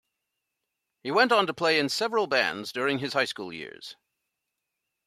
He 1.03 1.11
went 1.11 1.31
on 1.31 1.45
to 1.45 1.53
play 1.53 1.77
in 1.77 1.87
several 1.87 2.25
bands 2.25 2.71
during 2.71 2.97
his 2.97 3.13
high 3.13 3.25
school 3.25 3.53
years. 3.53 3.97